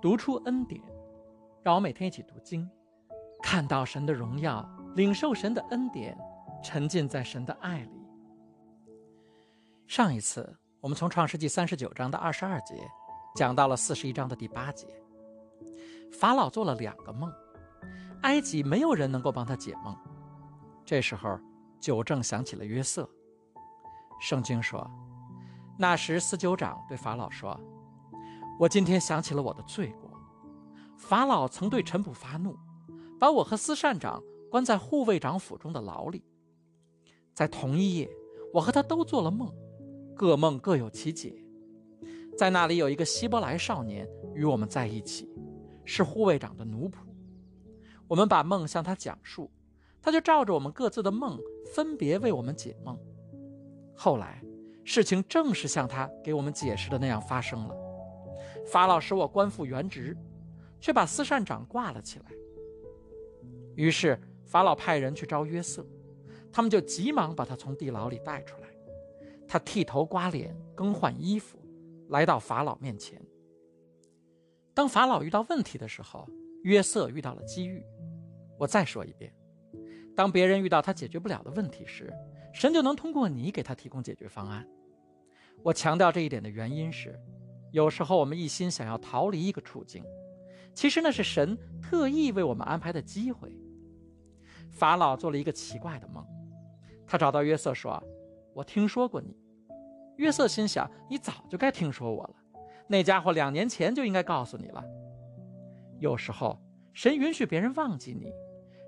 [0.00, 0.80] 读出恩典，
[1.62, 2.68] 让我每天一起读经，
[3.42, 6.16] 看到神的荣耀，领受神的恩典，
[6.62, 7.90] 沉浸在神的爱里。
[9.86, 12.74] 上一次我们从创世纪三十九章的二十二节
[13.34, 14.86] 讲到了四十一章的第八节。
[16.12, 17.32] 法老做了两个梦，
[18.22, 19.96] 埃及没有人能够帮他解梦。
[20.84, 21.38] 这时候，
[21.80, 23.08] 九正想起了约瑟。
[24.20, 24.88] 圣经说，
[25.76, 27.60] 那时司酒长对法老说
[28.58, 30.10] ：“我今天想起了我的罪过。
[30.96, 32.56] 法老曾对臣仆发怒，
[33.18, 36.24] 把我和司善长关在护卫长府中的牢里。
[37.34, 38.10] 在同一夜，
[38.52, 39.52] 我和他都做了梦，
[40.14, 41.34] 各梦各有其解。
[42.36, 45.30] 在那里有一个希伯来少年与我们在一起。”
[45.88, 46.94] 是护卫长的奴仆，
[48.08, 49.48] 我们把梦向他讲述，
[50.02, 51.38] 他就照着我们各自的梦
[51.72, 52.98] 分别为我们解梦。
[53.94, 54.42] 后来，
[54.82, 57.85] 事情正是像他给我们解释的那样发生了。
[58.66, 60.16] 法老使我官复原职，
[60.80, 62.26] 却把司善长挂了起来。
[63.74, 65.86] 于是法老派人去招约瑟，
[66.52, 68.68] 他们就急忙把他从地牢里带出来。
[69.48, 71.58] 他剃头刮脸，更换衣服，
[72.08, 73.20] 来到法老面前。
[74.74, 76.28] 当法老遇到问题的时候，
[76.64, 77.84] 约瑟遇到了机遇。
[78.58, 79.32] 我再说一遍，
[80.16, 82.12] 当别人遇到他解决不了的问题时，
[82.52, 84.66] 神就能通过你给他提供解决方案。
[85.62, 87.18] 我强调这一点的原因是，
[87.72, 90.02] 有时候我们一心想要逃离一个处境，
[90.74, 93.54] 其实那是神特意为我们安排的机会。
[94.70, 96.24] 法老做了一个奇怪的梦，
[97.06, 98.02] 他找到约瑟说
[98.54, 99.36] ：“我听说过你。”
[100.16, 102.34] 约瑟心想：“你早就该听说我了。”
[102.88, 104.84] 那家伙两年前就应该告诉你了。
[105.98, 106.58] 有时候，
[106.92, 108.30] 神允许别人忘记你，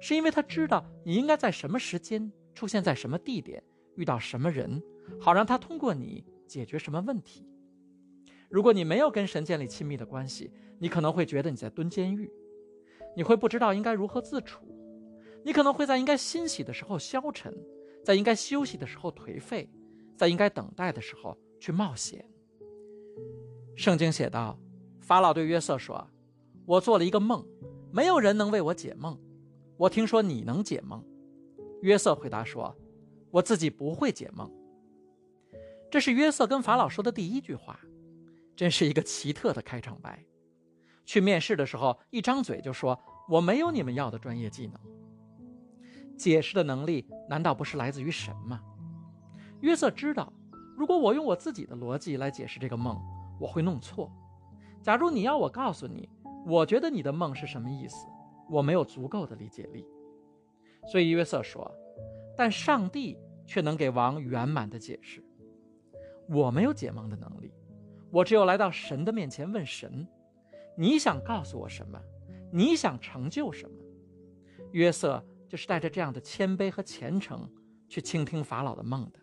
[0.00, 3.62] 是因为他知道你应该在什么时间出现在什么地点，
[3.96, 4.82] 遇到什么人，
[5.18, 7.47] 好让他通过你解决什么问题。
[8.48, 12.30] 如果你没有跟神建立亲密的关系，你可能会觉得你在蹲监狱，
[13.14, 14.66] 你会不知道应该如何自处，
[15.44, 17.54] 你可能会在应该欣喜的时候消沉，
[18.04, 19.70] 在应该休息的时候颓废，
[20.16, 22.24] 在应该等待的时候去冒险。
[23.76, 24.58] 圣经写道
[25.00, 26.08] ：“法老对约瑟说
[26.64, 27.46] ：‘我做了一个梦，
[27.92, 29.18] 没有人能为我解梦。
[29.76, 31.04] 我听说你能解梦。’
[31.82, 32.74] 约瑟回答说
[33.30, 34.50] ：‘我自己不会解梦。’
[35.90, 37.78] 这是约瑟跟法老说的第一句话，
[38.58, 40.18] 真是一个奇特的开场白。
[41.04, 42.98] 去面试的时候，一张嘴就说
[43.28, 44.74] 我没有你们要的专业技能。
[46.16, 48.60] 解释的能力难道不是来自于神吗？
[49.60, 50.32] 约瑟知道，
[50.76, 53.00] 如果我用我自己的逻辑来解释这个梦。”
[53.40, 54.10] 我会弄错。
[54.82, 56.08] 假如你要我告诉你，
[56.44, 58.08] 我觉得你的梦是什么意思，
[58.50, 59.86] 我没有足够的理解力。
[60.90, 61.72] 所以约瑟说
[62.36, 65.24] ：“但上帝却能给王圆满的解释。
[66.28, 67.52] 我没有解梦的能力，
[68.10, 70.06] 我只有来到神的面前问神：
[70.76, 72.00] 你想告诉我什么？
[72.52, 73.76] 你想成就什么？”
[74.72, 77.50] 约瑟就是带着这样的谦卑和虔诚
[77.88, 79.18] 去倾听法老的梦的。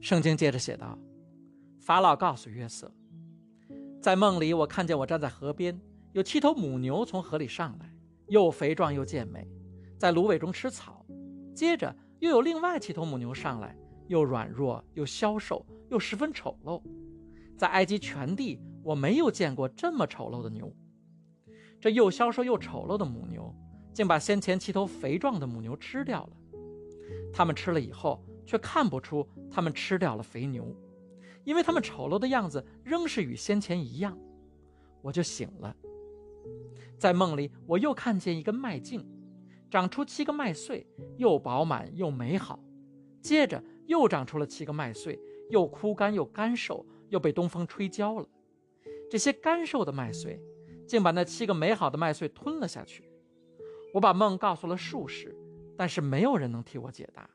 [0.00, 0.98] 圣经接着写道。
[1.80, 2.92] 法老告诉约瑟，
[4.02, 5.80] 在梦里我看见我站在河边，
[6.12, 7.90] 有七头母牛从河里上来，
[8.28, 9.48] 又肥壮又健美，
[9.98, 11.04] 在芦苇中吃草。
[11.54, 13.74] 接着又有另外七头母牛上来，
[14.08, 16.82] 又软弱又消瘦，又十分丑陋。
[17.60, 20.74] 在埃及全地，我没有见过这么丑陋的牛。
[21.78, 23.54] 这又消瘦又丑陋的母牛，
[23.92, 26.30] 竟把先前七头肥壮的母牛吃掉了。
[27.30, 30.74] 他们吃了以后，却看不出他们吃掉了肥牛。
[31.44, 34.16] 因为他们丑陋的样子仍是与先前一样，
[35.02, 35.76] 我就醒了。
[36.96, 39.06] 在梦里，我又看见一根麦茎，
[39.70, 40.86] 长出七个麦穗，
[41.18, 42.58] 又饱满又美好。
[43.20, 48.26] 接着又长出了七个麦穗，又枯干又干瘦，又被东风吹焦了。
[49.10, 50.40] 这些干瘦的麦穗，
[50.86, 53.04] 竟把那七个美好的麦穗吞了下去。
[53.92, 55.36] 我把梦告诉了术士，
[55.76, 57.28] 但是没有人能替我解答。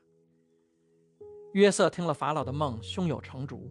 [1.52, 3.70] 约瑟听了法老的梦，胸有成竹。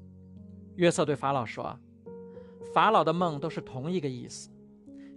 [0.76, 1.78] 约瑟对法老说
[2.74, 4.50] ：“法老的梦都是同一个意思，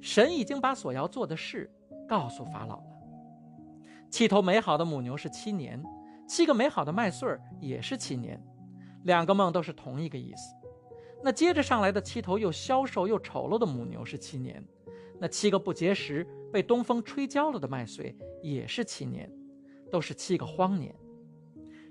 [0.00, 1.70] 神已经把所要做的事
[2.08, 2.84] 告诉法老了。
[4.10, 5.82] 七头美好的母牛是七年，
[6.26, 8.42] 七个美好的麦穗儿也是七年，
[9.04, 10.54] 两个梦都是同一个意思。
[11.22, 14.64] 那接着上来的七头又消瘦又丑陋的母牛是七年，
[15.18, 19.30] 那七个不结实、被东风吹焦了的麦穗也是七年，
[19.90, 20.94] 都是七个荒年。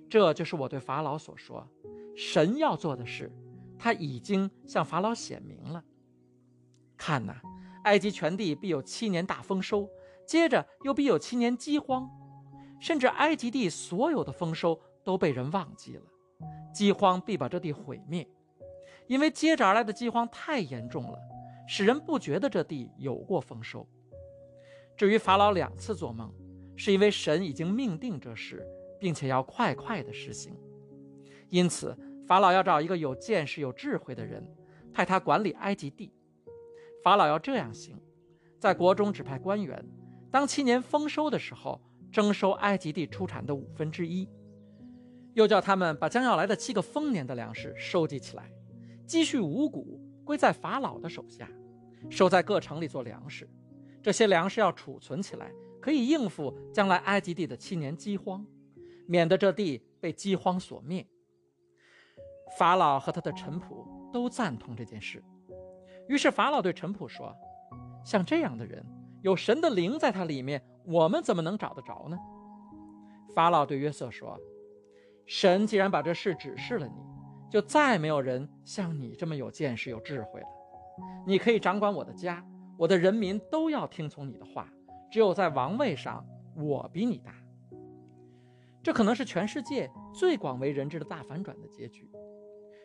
[0.09, 1.67] 这就是我对法老所说，
[2.15, 3.31] 神要做的事。”
[3.79, 5.83] 他已经向法老显明了。
[6.97, 7.35] 看呐，
[7.83, 9.87] 埃及全地必有七年大丰收，
[10.25, 12.09] 接着又必有七年饥荒，
[12.79, 16.01] 甚至埃及地所有的丰收都被人忘记了。
[16.73, 18.27] 饥荒必把这地毁灭，
[19.07, 21.19] 因为接着而来的饥荒太严重了，
[21.67, 23.87] 使人不觉得这地有过丰收。
[24.95, 26.33] 至于法老两次做梦，
[26.75, 28.65] 是因为神已经命定这事，
[28.99, 30.55] 并且要快快的实行。
[31.49, 34.45] 因此，法老要找一个有见识、有智慧的人，
[34.93, 36.11] 派他管理埃及地。
[37.03, 37.97] 法老要这样行：
[38.59, 39.85] 在国中指派官员，
[40.29, 41.81] 当七年丰收的时候，
[42.11, 44.27] 征收埃及地出产的五分之一；
[45.35, 48.51] 又叫他们把将要来的七个丰年的粮食收集起来，
[49.07, 51.49] 积蓄五谷归在法老的手下，
[52.09, 53.49] 收在各城里做粮食。
[54.03, 55.51] 这些粮食要储存起来，
[55.81, 58.45] 可以应付将来埃及地的七年饥荒，
[59.07, 61.07] 免得这地被饥荒所灭。
[62.57, 65.23] 法老和他的臣仆都赞同这件事。
[66.07, 67.35] 于是法老对臣仆说
[68.05, 68.85] ：“像这样的人，
[69.21, 72.17] 有神的灵在他里面，我们怎么能找得着呢？”
[73.35, 74.39] 法老对约瑟说
[75.25, 76.93] ：“神既然把这事指示了你，
[77.49, 80.47] 就再没有人像你这么有见识、有智慧了。
[81.25, 82.45] 你可以掌管我的家。”
[82.77, 84.71] 我的人民都要听从你的话，
[85.09, 86.23] 只有在王位上，
[86.55, 87.33] 我比你大。
[88.83, 92.07] 这可能是全世界最广为人知的大反转的结局。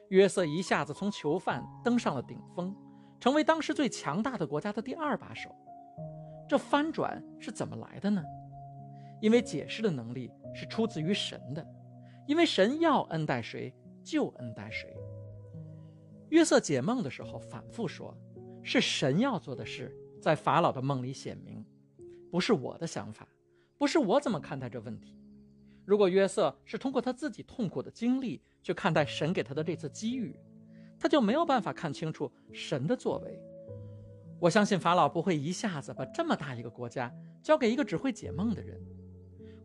[0.08, 2.74] 约瑟一下子从囚犯登上了顶峰，
[3.20, 5.54] 成为当时最强大的国家的第二把手。
[6.48, 8.24] 这翻转是怎么来的呢？
[9.20, 11.62] 因为解释的能力是出自于神的，
[12.26, 14.94] 因为神要恩待谁就恩待谁。
[16.30, 18.16] 约瑟解梦的时候反复说。
[18.64, 21.66] 是神要做的事，在法老的梦里显明，
[22.30, 23.26] 不是我的想法，
[23.76, 25.18] 不是我怎么看待这问题。
[25.84, 30.38] 如果约瑟是通过他自己痛苦的经历去看待神给他的这次机遇，
[30.96, 33.36] 他就没有办法看清楚神的作为。
[34.38, 37.12] 我相信法老不会一下子把这么大一个国家
[37.42, 38.80] 交给一个只会解梦的人。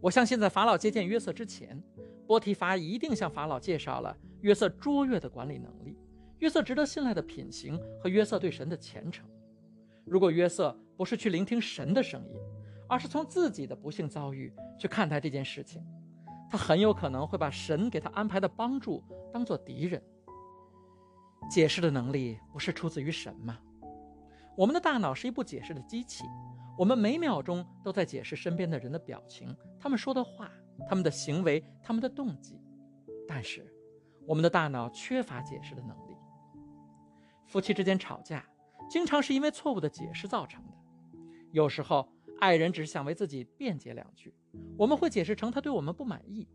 [0.01, 1.80] 我相信在法老接见约瑟之前，
[2.25, 5.98] 波提乏一定向法老介绍了约瑟卓越的管理能力。
[6.39, 9.25] 约瑟值得信赖的品行和约瑟对神的虔诚。
[10.06, 12.39] 如果约瑟不是去聆听神的声音，
[12.88, 15.84] 而是从自己的不幸遭遇去看待这件事情，
[16.50, 19.04] 他很有可能会把神给他安排的帮助
[19.34, 20.01] 当做敌人。
[21.50, 23.57] 解释的能力不是出自于神吗？
[24.56, 26.24] 我们的大脑是一部解释的机器，
[26.78, 30.51] 我们每秒钟都在解释身边的人的表情、他们说的话、
[30.88, 32.60] 他们的行为、他们的动机。
[33.28, 33.66] 但是，
[34.28, 36.18] 我们的大脑缺乏解释的能力。
[37.46, 38.44] 夫妻之间吵架，
[38.90, 40.74] 经常是因为错误的解释造成的。
[41.52, 42.08] 有时候，
[42.42, 44.34] 爱人只是想为自己辩解两句，
[44.78, 46.46] 我们会解释成他对我们不满意；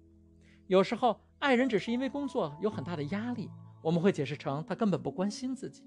[0.67, 3.51] 有时候，爱人只是因为工作有很大的压力，
[3.83, 5.83] 我们会解释成他根本不关心自己；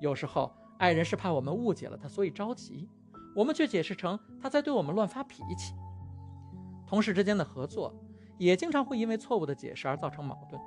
[0.00, 2.90] 有时候，爱人是怕我们误解了他，所以着急，
[3.36, 5.72] 我们却解释成他在对我们乱发脾气。
[6.84, 7.94] 同事之间的合作，
[8.38, 10.60] 也经常会因为错误的解释而造成矛盾。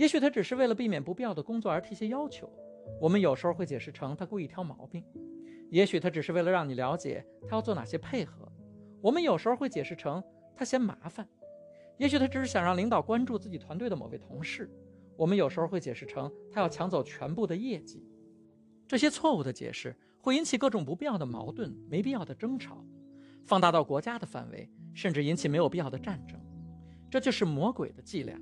[0.00, 2.50] 也许他只是为了避免不必要的工作而提些要求，
[2.98, 5.02] 我们有时候会解释成他故意挑毛病；
[5.70, 8.50] 也许他只是为了让你了解他要做哪些配合，
[9.02, 10.24] 我们有时候会解释成
[10.56, 11.26] 他嫌麻烦；
[11.98, 14.70] 也许他只是想让领导关注自己团队的某位同事，
[15.18, 18.02] 我们有时候会解释成他要抢走全部的业绩。
[18.88, 22.82] 这些错误的解释会引起各种不必要的矛盾、没必要的争吵，
[23.44, 26.40] 放大到国家的范围，甚至引起没有必要的战争。
[27.10, 28.40] 这就是魔鬼的伎俩。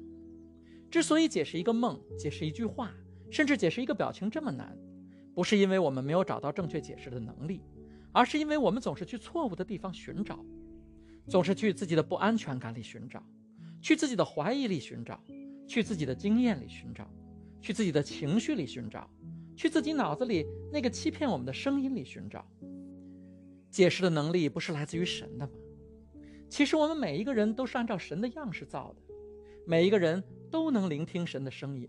[0.91, 2.95] 之所以解释一个梦、解释一句话，
[3.31, 4.75] 甚至解释一个表情这么难，
[5.35, 7.61] 不是因为我们没有找到正确解释的能力，
[8.11, 10.43] 而是因为我们总是去错误的地方寻找，
[11.29, 13.23] 总是去自己的不安全感里寻找，
[13.83, 15.23] 去自己的怀疑里寻找，
[15.67, 17.07] 去自己的经验里寻找，
[17.61, 19.07] 去自己的情绪里寻找，
[19.55, 22.47] 去自己脑子里那个欺骗我们的声音里寻找。
[23.71, 25.53] 解释的能力不是来自于神的吗？
[26.49, 29.15] 其实我们每一个人都是按照神的样式造的，
[29.67, 30.25] 每一个人。
[30.51, 31.89] 都能聆听神的声音。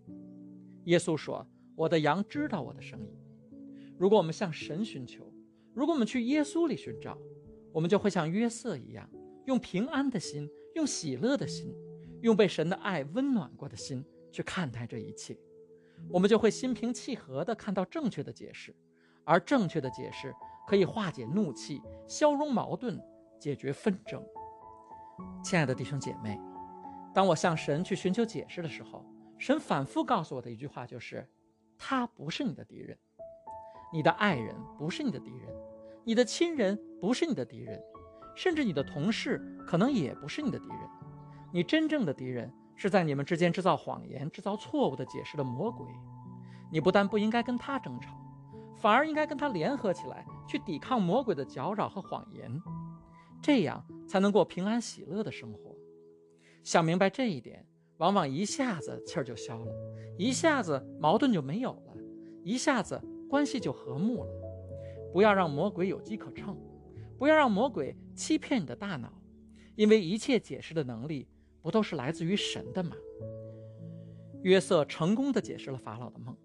[0.86, 3.13] 耶稣说：“我的羊知道我的声音。”
[3.98, 5.32] 如果我们向神寻求，
[5.74, 7.18] 如果我们去耶稣里寻找，
[7.72, 9.10] 我们就会像约瑟一样，
[9.46, 11.75] 用平安的心，用喜乐的心，
[12.22, 15.38] 用被神的爱温暖过的心去看待这一切。
[16.10, 18.74] 我们就会心平气和地看到正确的解释，
[19.25, 20.34] 而正确的解释
[20.68, 23.00] 可以化解怒气，消融矛盾，
[23.39, 24.24] 解决纷争。
[25.44, 26.49] 亲爱的弟兄姐妹。
[27.20, 29.06] 当我向神去寻求解释的时候，
[29.38, 31.30] 神反复告诉我的一句话就是：
[31.78, 32.98] 他不是你的敌人，
[33.92, 35.54] 你的爱人不是你的敌人，
[36.06, 37.78] 你的亲人不是你的敌人，
[38.38, 40.80] 甚至你的同事可能也不是你的敌人。
[41.52, 45.86] 你真正的敌人是在你们之间制造谎言、制造错误的解释的魔鬼。
[46.72, 48.16] 你不但不应该跟他争吵，
[48.78, 52.50] 反而应该跟他联合起来，去抵抗魔鬼的搅扰和谎言，
[53.42, 55.69] 这样才能过平安喜乐的生活。
[56.63, 57.66] 想明白这一点，
[57.98, 59.72] 往往一下子气儿就消了，
[60.18, 61.98] 一下子矛盾就没有了，
[62.44, 64.32] 一下子关系就和睦了。
[65.12, 66.56] 不要让魔鬼有机可乘，
[67.18, 69.12] 不要让魔鬼欺骗你的大脑，
[69.75, 71.28] 因为一切解释的能力
[71.62, 72.96] 不都是来自于神的吗？
[74.44, 76.36] 约瑟成功的解释了法老的梦，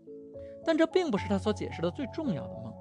[0.65, 2.73] 但这并不是他所解释的最重要的梦，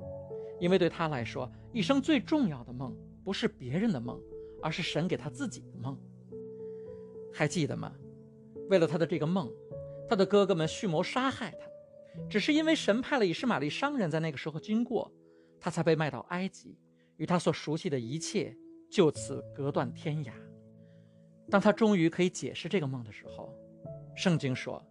[0.60, 4.20] 因为对他来说，一生最重要的梦不是别人的梦，
[4.62, 6.00] 而是神给他自己的梦。
[7.34, 7.92] 还记得吗？
[8.70, 9.52] 为了他的这个梦，
[10.08, 11.66] 他的哥哥们蓄谋杀害他，
[12.30, 15.12] 只是因为神派了以实玛利商人在那个时候经过，
[15.60, 16.78] 他才被卖到埃及，
[17.18, 18.56] 与他所熟悉的一切
[18.90, 20.32] 就此隔断天涯。
[21.50, 23.54] 当他终于可以解释这个梦的时候，
[24.16, 24.82] 圣经说，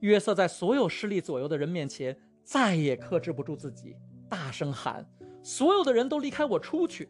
[0.00, 3.96] 约瑟在所有势力左右的人面前再也克制不住自己，
[4.28, 5.08] 大声喊
[5.42, 7.08] ：“所有的人都离开我出去！”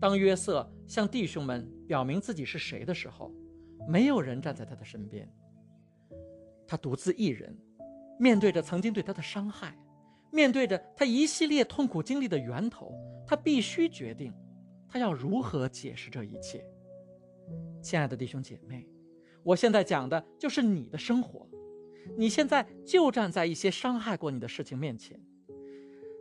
[0.00, 3.32] 当约瑟向弟兄们表明自己是谁的时候，
[3.88, 5.26] 没有人站在他的身边，
[6.66, 7.56] 他独自一人，
[8.18, 9.74] 面对着曾经对他的伤害，
[10.30, 12.92] 面对着他一系列痛苦经历的源头，
[13.26, 14.30] 他必须决定，
[14.90, 16.62] 他要如何解释这一切。
[17.80, 18.86] 亲爱的弟兄姐妹，
[19.42, 21.48] 我现在讲的就是你的生活，
[22.14, 25.18] 你现在就站在一些伤害过你的事情面前，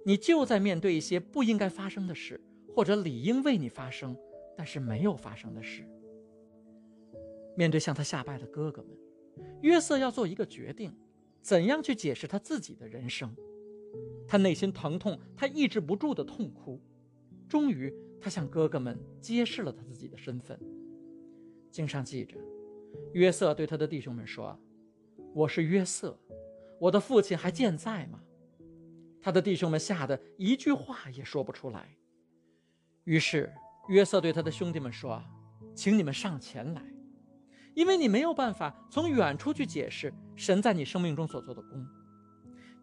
[0.06, 2.40] 你就在面对一些不应该发生的事，
[2.74, 4.16] 或者理应为你发生，
[4.56, 5.86] 但是没有发生的事。
[7.58, 8.96] 面对向他下拜的哥哥们，
[9.64, 10.96] 约瑟要做一个决定：
[11.42, 13.36] 怎样去解释他自己的人生？
[14.28, 16.80] 他内心疼痛，他抑制不住的痛哭。
[17.50, 20.60] 终于，他向哥哥们揭示了他自己的身份。
[21.72, 22.38] 经上记着，
[23.14, 24.56] 约瑟对他的弟兄们说
[25.34, 26.16] ：“我是约瑟，
[26.80, 28.22] 我的父亲还健在吗？”
[29.20, 31.98] 他的弟兄们吓得一句话也说不出来。
[33.06, 33.52] 于是，
[33.88, 35.24] 约瑟对他的兄弟们说
[35.74, 36.84] ：“请你们上前来。”
[37.78, 41.88] 因为你没有办法从远处去解释神在你生命中所做的功，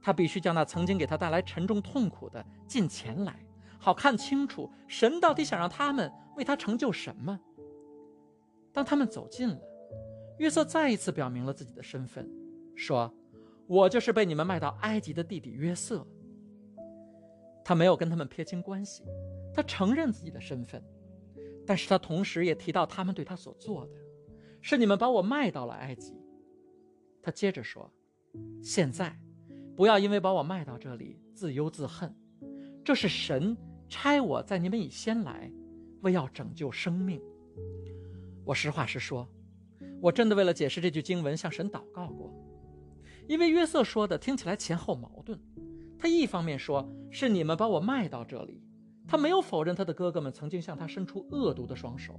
[0.00, 3.44] 他必须将那曾经给他带来沉重痛苦的近前来，
[3.76, 7.36] 好看清楚神到底想让他们为他成就什么。
[8.72, 9.58] 当他们走近了，
[10.38, 12.30] 约瑟再一次表明了自己的身份，
[12.76, 13.12] 说
[13.66, 16.06] ：“我就是被你们卖到埃及的弟弟约瑟。”
[17.64, 19.02] 他没有跟他们撇清关系，
[19.52, 20.80] 他承认自己的身份，
[21.66, 23.92] 但是他同时也提到他们对他所做的。
[24.66, 26.14] 是你们把我卖到了埃及，
[27.20, 27.92] 他接着说
[28.64, 29.14] ：“现在，
[29.76, 32.16] 不要因为把我卖到这里自忧自恨，
[32.82, 33.54] 这是神
[33.90, 35.52] 差我在你们以先来，
[36.00, 37.20] 为要拯救生命。”
[38.42, 39.28] 我实话实说，
[40.00, 42.32] 我真的为了解释这句经文向神祷告过，
[43.28, 45.38] 因为约瑟说的听起来前后矛盾。
[45.98, 48.62] 他一方面说是你们把我卖到这里，
[49.06, 52.18] 他没有否认他的哥哥们曾经向他伸出恶毒的双手。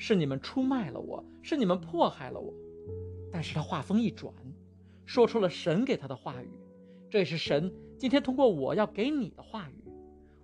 [0.00, 2.54] 是你们出卖了我，是你们迫害了我。
[3.30, 4.34] 但是他话锋一转，
[5.04, 6.48] 说出了神给他的话语，
[7.10, 9.84] 这也是神今天通过我要给你的话语。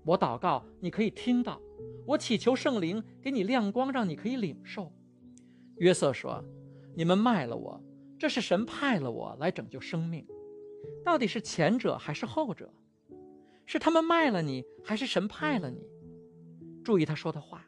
[0.04, 1.58] 我祷告，你可以听到；
[2.04, 4.92] 我祈求圣灵给你亮光，让你可以领受。
[5.78, 6.44] 约瑟说
[6.94, 7.82] ：“你们卖了我，
[8.18, 10.26] 这是神派了我来拯救生命。
[11.02, 12.70] 到底是前者还是后者？
[13.64, 15.80] 是他们卖了你，还是神派了你？
[16.84, 17.66] 注意他说的话。”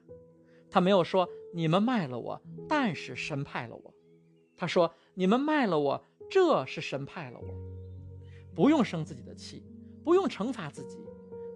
[0.71, 3.95] 他没有说你们卖了我，但是神派了我。
[4.57, 7.49] 他说你们卖了我，这是神派了我。
[8.55, 9.64] 不用生自己的气，
[10.05, 10.99] 不用惩罚自己，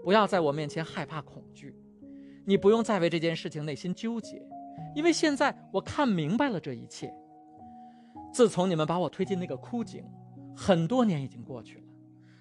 [0.05, 1.77] 不要在我面前害怕恐惧。
[2.45, 4.41] 你不用再为这件事情内心纠结，
[4.95, 7.13] 因为现在我看明白了这一切。
[8.33, 10.05] 自从你们把我推进那个枯井，
[10.57, 11.85] 很多年已经过去了；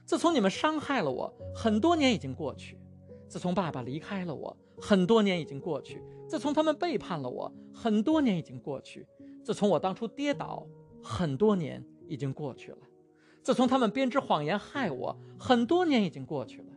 [0.06, 2.78] 自从你们伤害了我，很多年已经过去；
[3.28, 4.56] 自从爸爸离开了我。
[4.80, 6.02] 很多年已经过去，
[6.32, 9.02] 自从他们背叛了我，很多年已经过去；
[9.44, 10.66] 自从我当初跌倒，
[11.04, 12.78] 很多年已经过去了；
[13.44, 16.68] 自从他们编织谎言害我，很多年已经过去了。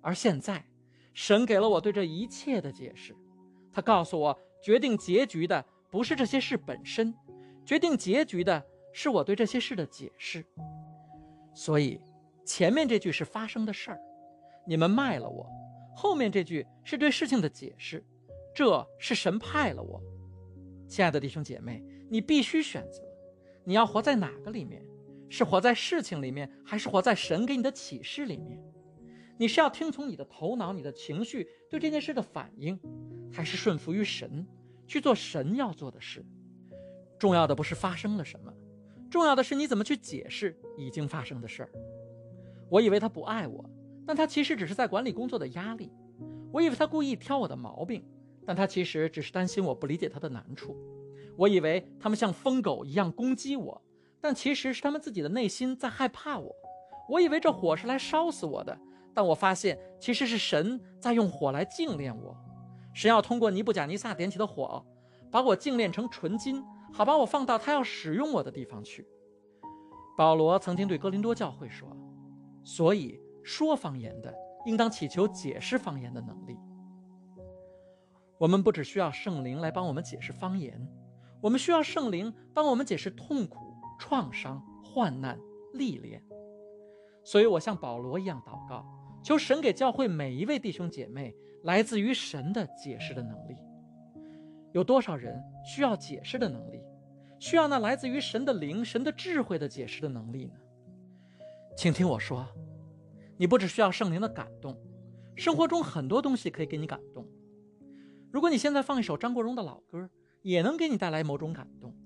[0.00, 0.66] 而现在，
[1.14, 3.14] 神给了我对这一切的解释。
[3.72, 7.14] 他告诉我，决定结局的不是这些事本身，
[7.64, 10.44] 决定结局的是我对这些事的解释。
[11.54, 12.00] 所以，
[12.44, 14.00] 前面这句是发生的事儿，
[14.66, 15.48] 你们卖了我。
[15.94, 18.04] 后面这句是对事情的解释，
[18.56, 20.02] 这是神派了我，
[20.88, 23.02] 亲爱的弟兄姐妹，你必须选择，
[23.64, 24.82] 你要活在哪个里面？
[25.28, 28.58] 是活在事情里面，还是活在神给你的启示里面？
[29.36, 32.80] 你是要听从你的头脑、你的情绪对这件事的反应，
[33.30, 34.46] 还是顺服于神
[34.86, 36.24] 去做神要做的事？
[37.18, 38.50] 重要的不是发生了什么，
[39.10, 41.70] 重要的是你怎么去解释已经发生的事儿。
[42.70, 43.62] 我以为他不爱我。
[44.06, 45.92] 但他其实只是在管理工作的压力，
[46.52, 48.02] 我以为他故意挑我的毛病，
[48.46, 50.76] 但他其实只是担心我不理解他的难处。
[51.36, 53.82] 我以为他们像疯狗一样攻击我，
[54.20, 56.54] 但其实是他们自己的内心在害怕我。
[57.08, 58.78] 我以为这火是来烧死我的，
[59.12, 62.36] 但我发现其实是神在用火来净炼我。
[62.94, 64.82] 神要通过尼布甲尼撒点起的火，
[65.30, 69.06] 把我净炼成纯金，好把我放到他要使用我的地方去。
[70.16, 71.86] 保罗曾经对哥林多教会说
[72.64, 74.34] ：“所以说方言的，
[74.64, 76.58] 应当祈求解释方言的能力。
[78.38, 80.86] 我们不只需要圣灵来帮我们解释方言，
[81.40, 83.58] 我们需要圣灵帮我们解释痛苦、
[83.98, 85.38] 创伤、患难、
[85.72, 86.22] 历练。
[87.24, 88.84] 所以我像保罗一样祷告，
[89.22, 93.56] 求神给教会每一位弟兄姐妹来自于神的解释的能力。
[94.72, 96.80] 有多少人需要解释的能力？”
[97.38, 100.54] 需要那来自于神的灵、神的智慧的解释的能力呢？
[101.76, 102.46] 请听我说，
[103.36, 104.74] 你不只需要圣灵的感动，
[105.36, 107.28] 生活中很多东西可以给你感动。
[108.36, 110.10] 如果你现在放一首张国荣的老歌，
[110.42, 111.96] 也能给你带来某种感动。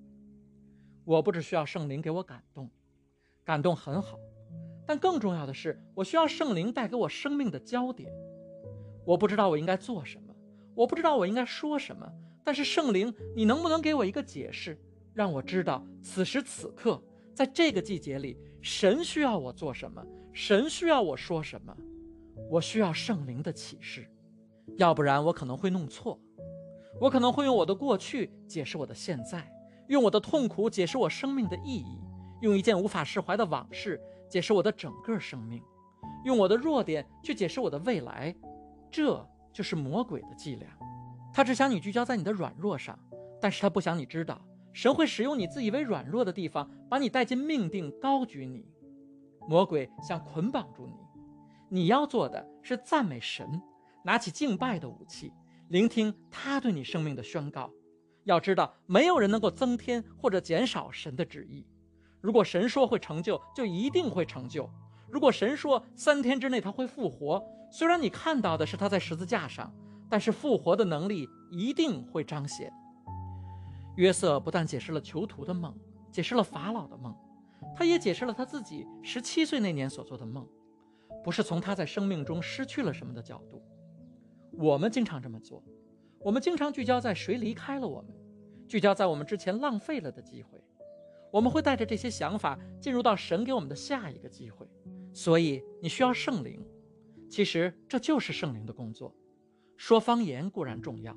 [1.05, 2.71] 我不只需要圣灵给我感动，
[3.45, 4.17] 感动很好，
[4.87, 8.13] 但更重要的是，我需要圣灵带给我生命的焦点。
[9.05, 10.33] 我不知道我应该做什么，
[10.77, 12.09] 我不知道我应该说什么，
[12.45, 14.79] 但是圣灵，你能不能给我一个解释？
[15.13, 17.03] 让我知道此时此刻，
[17.35, 20.01] 在这个季节里，神需要我做什么，
[20.33, 21.77] 神需要我说什么，
[22.49, 24.09] 我需要圣灵的启示，
[24.77, 26.19] 要不然我可能会弄错，
[27.01, 29.51] 我可能会用我的过去解释我的现在，
[29.89, 32.01] 用我的痛苦解释我生命的意义，
[32.41, 35.63] 用一件无法释怀的往事解释我的整个生命，
[36.25, 38.35] 用我的弱点去解释我的未来，
[38.91, 40.69] 这就是魔鬼的伎俩，
[41.33, 42.99] 他只想你聚焦在你的软弱上，
[43.41, 44.41] 但是他不想你知道。
[44.73, 48.65] 神会使用你自以为软弱的地方，把你带进命定，高举你。
[49.49, 50.95] 魔鬼想捆绑住你，
[51.69, 53.61] 你要做的是赞美神，
[54.05, 55.33] 拿起敬拜的武器，
[55.69, 57.71] 聆听他对你生命的宣告。
[58.25, 61.67] 要知道，没有人能够增添或者减少神的旨意。
[62.21, 64.69] 如果神说会成就，就一定会成就。
[65.11, 67.43] 如果神说三天之内他会复活，
[67.73, 69.73] 虽然你看到的是他在十字架上，
[70.09, 72.71] 但是复活的能力一定会彰显。
[73.97, 75.75] 约瑟不但解释了囚徒的梦，
[76.13, 77.17] 解释了法老的梦，
[77.75, 80.47] 他也解释了他自己十七岁那年所做的梦，
[81.25, 83.63] 不是从他在生命中失去了什么的角度。
[84.53, 85.63] 我们经常这么做，
[86.19, 88.13] 我们经常聚焦在谁离开了我们，
[88.69, 90.61] 聚焦在我们之前浪费了的机会，
[91.31, 94.67] 我们会带着这些想法进入到神给我们的下一个机会。
[95.13, 96.65] 所以你需要圣灵，
[97.29, 99.15] 其实这就是圣灵的工作。
[99.77, 101.17] 说方言固然重要。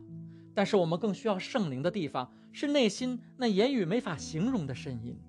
[0.56, 5.20] 但是我们更需要圣灵的地方是内心那言语没法形容的声音。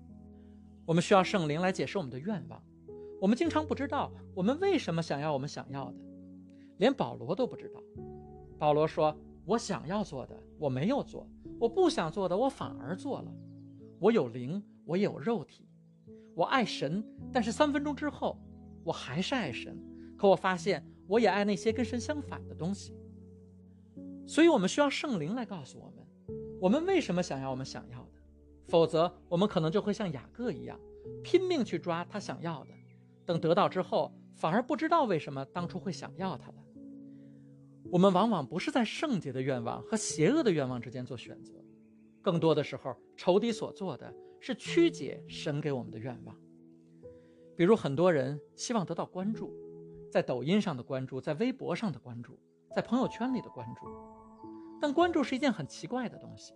[0.85, 2.61] 我们需要圣灵来解释我们的愿望。
[3.19, 5.95] 我们经常不知道我们为什么想要我们想要的，
[6.77, 7.81] 连保罗都不知道。
[8.57, 11.27] 保罗说：“我想要做的我没有做，
[11.59, 13.33] 我不想做的我反而做了。
[13.99, 15.67] 我有灵，我也有肉体。
[16.33, 18.37] 我爱神，但是三分钟之后
[18.83, 19.77] 我还是爱神。
[20.17, 22.95] 可我发现我也爱那些跟神相反的东西。”
[24.27, 26.03] 所以，我们需要圣灵来告诉我们，
[26.59, 28.11] 我们为什么想要我们想要的，
[28.67, 30.79] 否则我们可能就会像雅各一样，
[31.23, 32.71] 拼命去抓他想要的，
[33.23, 36.57] 等得到之后，反而不知道为什么当初会想要他的。
[37.91, 41.53] 我们往往不是在圣洁的愿望和邪恶的愿望之间做选择，
[42.21, 46.35] 更多的时候，仇敌所做的是曲解神给我们的愿望。
[47.55, 49.53] 比如，很多人希望得到关注，
[50.11, 52.37] 在抖音上的关注，在微博上的关注。
[52.75, 53.87] 在朋友圈里的关注，
[54.81, 56.53] 但关注是一件很奇怪的东西。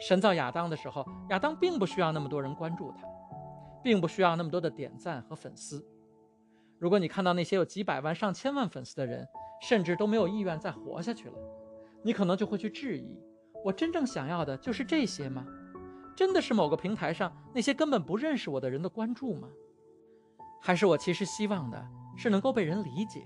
[0.00, 3.06] 神造亚当的时候，亚当并不需要那么多人关注他，
[3.84, 5.86] 并不需要那么多的点赞和粉丝。
[6.80, 9.24] 如果你看到那些有几百万、上千万粉丝的人，
[9.60, 11.34] 甚至都没有意愿再活下去了，
[12.02, 13.18] 你可能就会去质疑：
[13.64, 15.46] 我真正想要的就是这些吗？
[16.14, 19.48] 真的是某个平台上那些根本不认识我的人的关注吗？
[20.62, 23.22] 还是我其实希望的是能够被人理解？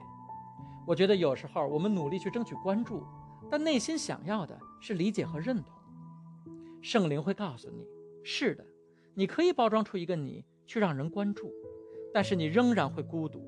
[0.87, 3.05] 我觉得有时候我们努力去争取关注，
[3.51, 5.73] 但内心想要的是理解和认同。
[6.83, 7.87] 圣灵会告诉你：
[8.25, 8.67] 是的，
[9.15, 11.53] 你可以包装出一个你去让人关注，
[12.13, 13.41] 但是你仍然会孤独，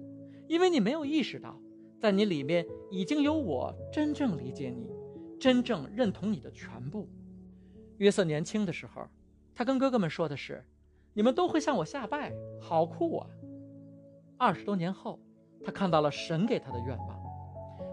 [0.47, 1.59] 因为你没有意识到，
[2.03, 4.91] 在你里面已经有我真正理解你，
[5.39, 7.09] 真正认同你的全部。
[7.99, 9.07] 约瑟年轻的时候，
[9.55, 10.67] 他跟哥哥们说的是
[11.15, 13.31] ：“你们都会向我下拜，好酷啊！”
[14.37, 15.21] 二十多年后，
[15.65, 17.23] 他看到了神给他的愿望。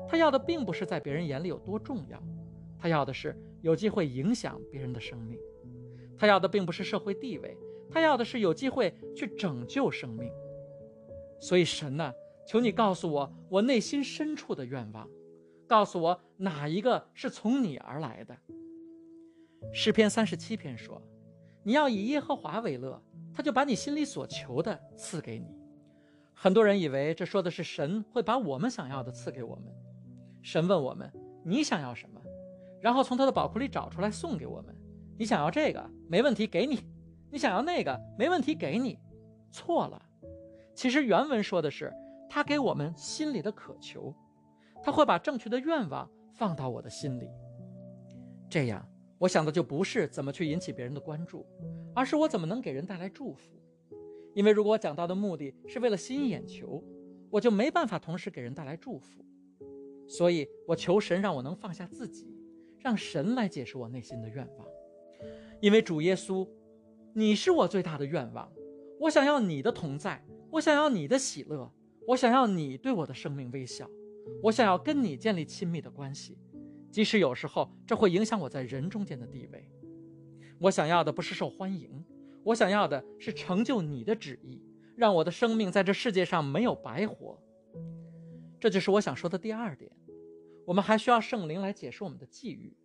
[0.08, 2.20] 他要的并不是在别人眼里有多重要，
[2.80, 5.38] 他要的是有机会影响别人的生命。
[6.18, 7.56] 他要的并不是社会地位，
[7.92, 10.32] 他要的是有机会去拯救生命。
[11.40, 12.12] 所以神呐，
[12.50, 15.08] 求你告诉我我内心深处的愿望，
[15.68, 18.36] 告诉我哪一个是从你而来的。
[19.72, 21.00] 诗篇三十七篇说
[21.62, 23.00] ：“你要以耶和华为乐，
[23.32, 25.56] 他就把你心里所求的赐给你。”
[26.34, 29.66] 很多人以为这说的是神会把我们想要的赐给我们。
[30.42, 31.08] 神问我们
[31.46, 32.20] ：“你想要什么？”
[32.82, 34.76] 然后从他的宝库里找出来送给我们。
[35.20, 36.78] 你想要这个，没问题，给你；
[37.30, 38.98] 你想要那个，没问题，给你。
[39.52, 40.02] 错了，
[40.74, 41.94] 其实原文说的是
[42.30, 44.14] 他给我们心里的渴求，
[44.84, 47.28] 他会把正确的愿望放到我的心里。
[48.50, 48.88] 这样，
[49.18, 51.46] 我想的就不是怎么去引起别人的关注，
[51.96, 53.52] 而是我怎么能给人带来祝福。
[54.36, 56.84] 因为如果我讲到的目的是为了吸引眼球，
[57.32, 59.26] 我就没办法同时给人带来祝福。
[60.08, 62.28] 所以我求神让我能放下自己，
[62.80, 64.68] 让神来解释我内心的愿望。
[65.60, 66.48] 因为主耶稣，
[67.14, 68.52] 你是我最大的愿望。
[69.02, 71.72] 我想要你的同在，我想要你的喜乐，
[72.10, 73.88] 我想要你对我的生命微笑，
[74.42, 76.40] 我想要跟你建立亲密的关系，
[76.90, 79.70] 即使有时候这会影响我在人中间的地位。
[80.60, 82.04] 我想要的不是受欢迎。
[82.44, 84.60] 我想要的是成就你的旨意，
[84.96, 87.40] 让我的生命在这世界上没有白活。
[88.60, 89.92] 这就是我想说的第二点。
[90.66, 92.76] 我们还需要圣灵来解释我们的际遇。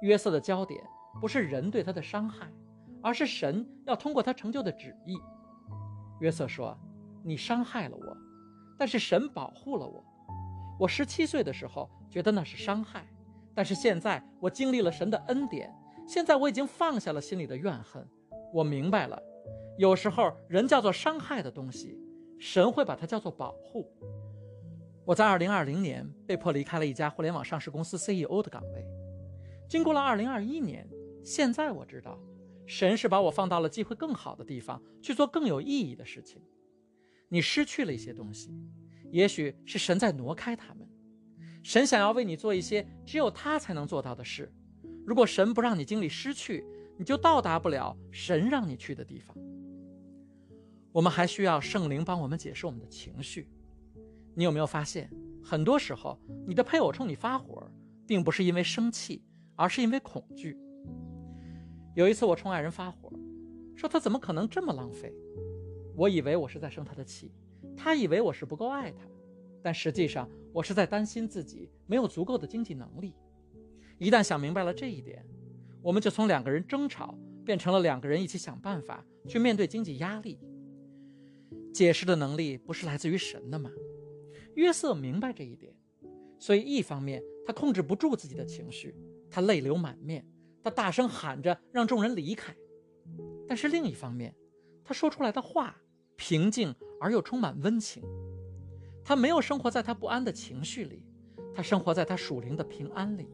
[0.00, 0.82] 约瑟的焦点
[1.20, 2.50] 不是人对他的伤害，
[3.02, 5.18] 而是神要通过他成就的旨意。
[6.20, 6.74] 约瑟说
[7.22, 8.16] ：“你伤害了我，
[8.78, 10.04] 但是神保护了我。
[10.78, 13.04] 我十七岁的时候觉得那是伤害，
[13.54, 15.74] 但是现在我经历了神的恩典，
[16.06, 18.06] 现在我已经放下了心里的怨恨。”
[18.54, 19.22] 我明白了，
[19.76, 21.98] 有时候人叫做伤害的东西，
[22.38, 23.92] 神会把它叫做保护。
[25.04, 28.86] 我在2020年被迫离开了一家互联网上市公司 CEO 的岗位，
[29.68, 30.88] 经过了2021年，
[31.24, 32.18] 现在我知道，
[32.66, 36.40] 神是把我放到了机会更好的地方去做更有意义的事情。
[37.28, 38.50] 你失去了一些东西，
[39.10, 40.88] 也许是神在挪开他们，
[41.62, 44.52] 神想要为你做一些只有他才能做到的事。
[45.06, 46.64] 如果神不让你经历失去，
[46.98, 49.36] 你就到达不了神让你去的地方。
[50.92, 53.48] 我们还需要圣灵帮我们解释我们的情绪。
[54.34, 55.10] 你有没有发现，
[55.42, 57.70] 很多时候你的配偶冲你发火，
[58.06, 59.22] 并不是因为生气，
[59.54, 60.56] 而是因为恐惧。
[61.94, 63.12] 有一次我冲爱人发火，
[63.76, 65.12] 说他怎么可能这么浪费？
[65.98, 67.32] 我以为我是在生他的气，
[67.76, 68.98] 他以为我是不够爱他，
[69.60, 73.16] 但实际上我是在担心自己没有足够的经济能力。
[73.98, 75.26] 一旦想明白了这一点。
[75.80, 80.38] 我们就从两个人争吵变成了两个人一起想办法去面对经济压力。
[81.72, 83.70] 解释的能力不是来自于神的吗？
[84.54, 85.72] 约瑟明白这一点，
[86.38, 88.94] 所以一方面他控制不住自己的情绪，
[89.30, 90.26] 他泪流满面，
[90.62, 92.54] 他大声喊着让众人离开。
[93.46, 94.34] 但是另一方面，
[94.84, 95.80] 他说出来的话
[96.18, 98.02] 平静而又充满温情。
[99.04, 101.02] 他没有生活在他不安的情绪里，
[101.54, 103.26] 他生活在他属灵的平安里。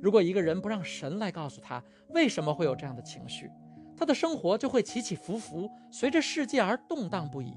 [0.00, 3.50] 如果一个人不让神来告诉他为什么会有这样的情绪，
[3.96, 7.52] 他的生活就会起起伏伏，随着世界而动荡不已。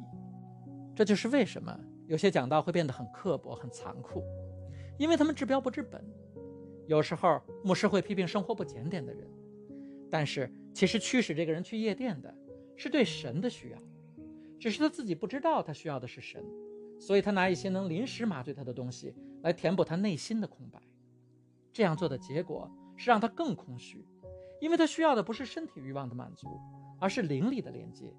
[0.96, 4.24] 这就是为什么有些讲道会变得很刻薄、很残酷，
[4.98, 6.04] 因为他们治标不治本。
[6.88, 9.30] 有时候牧师会批评生活不检点的人，
[10.10, 12.34] 但是其实驱使这个人去夜店的
[12.76, 13.78] 是对神的需要，
[14.62, 16.46] 只是他自己不知道他需要的是神，
[17.00, 20.80] 所以他拿一些能临时麻醉他的东西来填补他内心的空白。
[21.74, 24.06] 这样做的结果是让他更空虚，
[24.60, 26.48] 因为他需要的不是身体欲望的满足，
[27.00, 28.14] 而是灵里的连接。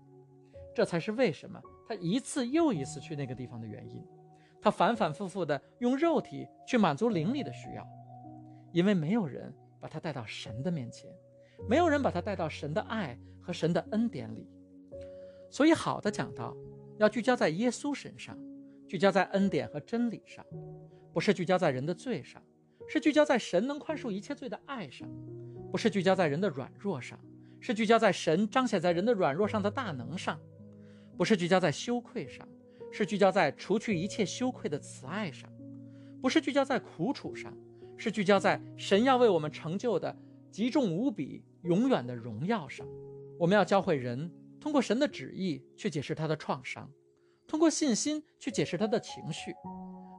[0.75, 4.05] 这才是为什么他一次又一次去那个地方的原因。
[4.61, 7.87] 他反反复复地用肉体去满足灵里的需要，
[8.73, 11.09] 因为没有人把他带到神的面前，
[11.69, 14.49] 没有人把他带到神的爱和神的恩典里。
[15.53, 16.57] 所以，好的讲道
[16.99, 18.37] 要聚焦在耶稣身上，
[18.89, 20.45] 聚焦在恩典和真理上，
[21.13, 22.43] 不是聚焦在人的罪上。
[22.89, 25.09] 是聚焦在神能宽恕一切罪的爱上，
[25.71, 27.17] 不是聚焦在人的软弱上；
[27.61, 30.39] 是聚焦在神彰显在人的软弱上的大能上，
[31.17, 32.47] 不是聚焦在羞愧上；
[32.91, 35.49] 是聚焦在除去一切羞愧的慈爱上，
[36.21, 37.53] 不是聚焦在苦楚上；
[37.97, 40.15] 是聚焦在神要为我们成就的
[40.51, 42.87] 极重无比、永远的荣耀上。
[43.39, 44.31] 我们要教会人
[44.63, 46.89] 通过神的旨意去解释他的创伤，
[47.49, 49.53] 通过信心去解释他的情绪。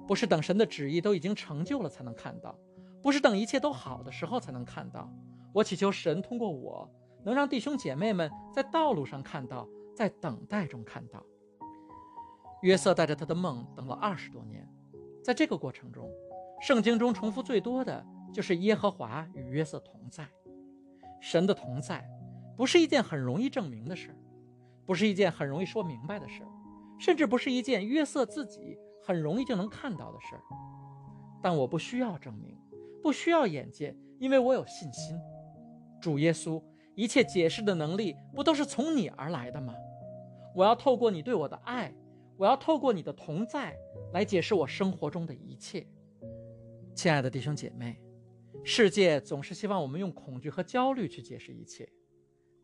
[0.05, 2.53] 不是等神的旨意都已经成就了才能看到，
[3.01, 5.09] 不是等一切都好的时候才能看到。
[5.53, 11.23] 我祈求神通过我，能让弟兄姐妹们在道路上看到，在等待中看到。
[12.63, 14.67] 约瑟带着他的梦等了二十多年，
[15.23, 16.11] 在这个过程中，
[16.61, 20.27] 圣经中重复最多的就是耶和华与约瑟同在。
[21.21, 22.05] 神的同在
[22.57, 24.17] 不是一件很容易证明的事儿，
[24.85, 26.49] 不是一件很容易说明白的事儿，
[26.99, 28.77] 甚至不是一件约瑟自己。
[29.05, 30.41] 很容易就能看到的事儿，
[31.41, 32.57] 但我不需要证明，
[33.01, 35.19] 不需要眼见，因为我有信心。
[35.99, 36.63] 主耶稣，
[36.95, 39.75] 一切解释的能力不都是从你而来的吗？
[40.55, 41.93] 我要透过你对我的爱，
[42.37, 43.75] 我要透过你的同在
[44.13, 45.85] 来解释我生活中的一切。
[46.95, 48.01] 亲爱的弟兄姐妹，
[48.63, 51.85] 世界总是希望我们用恐惧和焦虑去解释一切。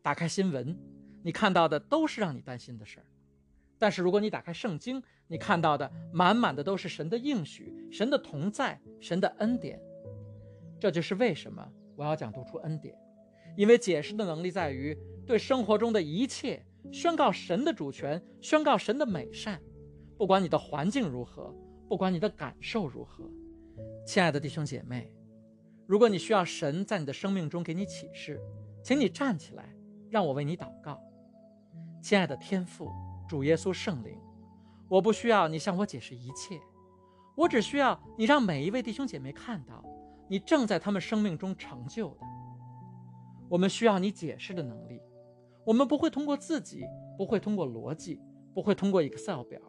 [0.00, 0.74] 打开新闻，
[1.22, 3.04] 你看到的都是让你担心的事儿；
[3.78, 9.80] 但是如果你打开圣经，你看到的满满的都是神的应许、神的同在、神的恩典。
[10.78, 12.96] 这就是为什么我要讲读出恩典，
[13.56, 19.60] 因为解释的能力在于对生活中的一切宣告神的主权，宣告神的美善。
[20.16, 21.54] 不管你的环境如何，
[21.88, 23.30] 不管你的感受如何。
[24.06, 25.12] 亲爱的弟兄姐妹，
[25.86, 28.40] 如果你需要神在你的生命中给你启示，
[28.82, 29.74] 请你站起来，
[30.10, 31.00] 让我为你祷告。
[32.00, 32.90] 亲爱的天父，
[33.28, 34.18] 主耶稣圣灵，
[34.88, 36.58] 我不需要你向我解释一切，
[37.36, 39.84] 我只需要你让每一位弟兄姐妹看到
[40.28, 42.20] 你正在他们生命中成就的。
[43.50, 45.02] 我们需要你解释的能力，
[45.64, 46.86] 我们不会通过自己，
[47.18, 48.18] 不会通过逻辑，
[48.54, 49.60] 不会通过 Excel 表，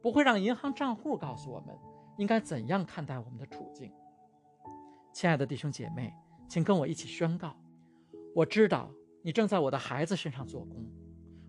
[0.00, 1.76] 不会让银行账户告诉我们。
[2.16, 3.92] 应该怎样看待我们的处境？
[5.12, 6.14] 亲爱的弟兄姐妹，
[6.48, 7.54] 请跟我一起宣告：
[8.34, 8.88] 我知道
[9.22, 10.86] 你正在我的孩子身上做工，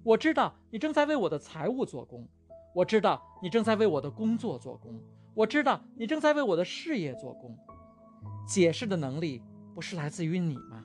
[0.06, 2.28] 我知道你正在为我的财务做工，
[2.76, 5.02] 我知道你正在为我的工作做工，
[5.34, 7.58] 我知道你正在为我的事业做工。
[8.48, 9.42] 解释的能力
[9.74, 10.84] 不是来自于你吗？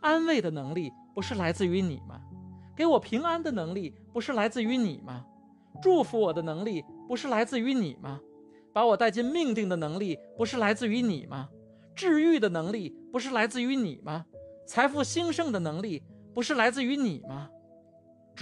[0.00, 2.20] 安慰的能力不是来自于你吗？
[2.74, 5.24] 给我平安的能力不是来自于你吗？
[5.80, 8.20] 祝福我的能力不是来自于你吗？
[8.72, 11.48] 把我带进命定的能力，不是来自于你吗？
[11.94, 14.26] 治愈的能力，不是来自于你吗？
[14.66, 16.02] 财富兴盛的能力，
[16.34, 17.48] 不是来自于你吗？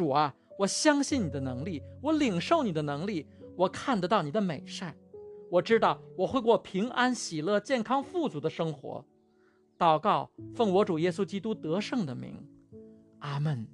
[0.01, 4.97] 主啊，我相信你的能力，我领受你的能力，我看得到你的美善，
[5.51, 9.05] 我知道我会过平安、喜乐、健康、富足的生活。
[9.79, 12.35] 祷告，奉我主耶稣基督得胜的名，
[13.19, 13.67] 阿门。